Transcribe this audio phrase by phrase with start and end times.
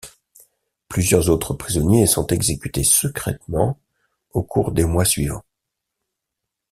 [0.87, 3.77] Plusieurs autres prisonniers sont exécutés secrètement
[4.31, 5.43] au cours des mois suivants.